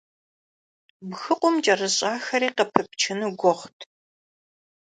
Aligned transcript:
Бгыкъум 1.09 1.55
кӀэрыщӀахэри 1.63 2.49
къыпыпчыну 2.55 3.29
гугъут. 3.39 3.79